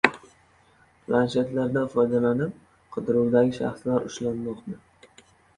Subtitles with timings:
[1.09, 2.55] Planshetlardan foydalanib,
[2.97, 4.83] qidiruvdagi shaxslar ushlanmoqda